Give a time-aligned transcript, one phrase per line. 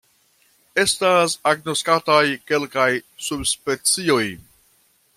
[0.83, 2.89] Estas agnoskataj kelkaj
[3.29, 4.27] subspecioj.